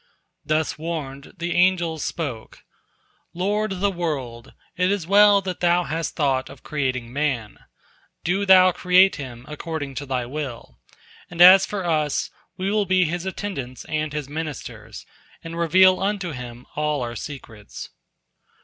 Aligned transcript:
Thus 0.43 0.79
warned, 0.79 1.33
the 1.37 1.53
angels 1.53 2.03
spoke: 2.03 2.63
"Lord 3.35 3.71
of 3.71 3.81
the 3.81 3.91
world, 3.91 4.51
it 4.75 4.89
is 4.91 5.05
well 5.05 5.41
that 5.41 5.59
Thou 5.59 5.83
hast 5.83 6.15
thought 6.15 6.49
of 6.49 6.63
creating 6.63 7.13
man. 7.13 7.59
Do 8.23 8.43
Thou 8.43 8.71
create 8.71 9.17
him 9.17 9.45
according 9.47 9.93
to 10.01 10.07
Thy 10.07 10.25
will. 10.25 10.79
And 11.29 11.39
as 11.39 11.67
for 11.67 11.85
us, 11.85 12.31
we 12.57 12.71
will 12.71 12.87
be 12.87 13.05
his 13.05 13.27
attendants 13.27 13.85
and 13.85 14.11
his 14.11 14.27
ministers, 14.27 15.05
and 15.43 15.55
reveal 15.55 15.99
unto 15.99 16.31
him 16.31 16.65
all 16.75 17.03
our 17.03 17.15
secrets." 17.15 17.91